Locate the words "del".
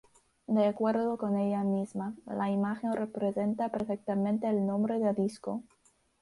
4.97-5.13